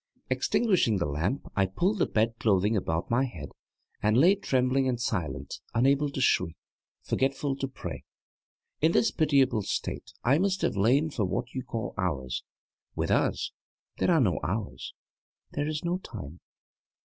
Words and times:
< 0.13 0.15
7 0.23 0.23
> 0.27 0.29
Extinguishing 0.35 0.97
the 0.97 1.05
lamp 1.05 1.43
I 1.55 1.67
pulled 1.67 1.99
the 1.99 2.07
bedclothing 2.07 2.75
about 2.75 3.11
my 3.11 3.25
head 3.25 3.49
and 4.01 4.17
lay 4.17 4.33
trembling 4.33 4.87
and 4.89 4.99
silent, 4.99 5.59
unable 5.75 6.09
to 6.09 6.19
shriek, 6.19 6.55
forgetful 7.03 7.57
to 7.57 7.67
pray. 7.67 8.03
In 8.81 8.93
this 8.93 9.11
pitiable 9.11 9.61
state 9.61 10.11
I 10.23 10.39
must 10.39 10.63
have 10.63 10.75
lain 10.75 11.11
for 11.11 11.25
what 11.25 11.53
you 11.53 11.61
call 11.61 11.93
hours 11.99 12.43
with 12.95 13.11
us 13.11 13.51
there 13.97 14.09
are 14.09 14.19
no 14.21 14.39
hours, 14.43 14.95
there 15.51 15.67
is 15.67 15.85
no 15.85 15.99
time. 15.99 16.39